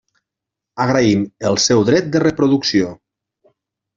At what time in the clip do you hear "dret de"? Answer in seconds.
1.91-2.21